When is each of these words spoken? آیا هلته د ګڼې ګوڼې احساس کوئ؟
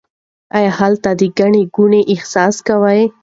آیا 0.57 0.71
هلته 0.79 1.09
د 1.19 1.21
ګڼې 1.39 1.63
ګوڼې 1.75 2.01
احساس 2.13 2.55
کوئ؟ 2.67 3.01